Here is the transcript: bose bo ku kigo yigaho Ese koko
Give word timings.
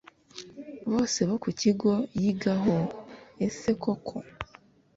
bose 0.91 1.19
bo 1.29 1.35
ku 1.43 1.49
kigo 1.59 1.91
yigaho 2.21 2.75
Ese 3.45 3.69
koko 3.83 4.15